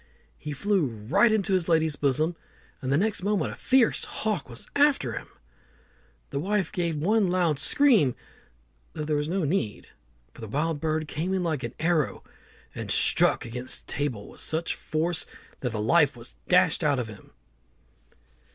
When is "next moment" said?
2.97-3.51